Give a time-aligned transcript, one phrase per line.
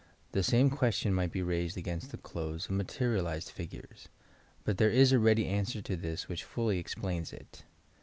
[0.31, 4.07] The same question might be raised against the clothes of materialized fig ures.
[4.63, 7.63] But there is a ready answer to this which fully explains it.